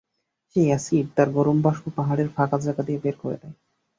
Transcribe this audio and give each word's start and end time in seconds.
সেই 0.49 0.67
অ্যাসিড 0.69 1.07
তার 1.15 1.29
গরম 1.29 1.57
বাষ্প 1.61 1.85
পাহাড়ের 1.97 2.29
ফাঁকা 2.35 2.57
জায়গা 2.59 2.83
দিয়ে 2.87 2.99
বের 3.03 3.15
করে 3.21 3.37
দেয়। 3.41 3.55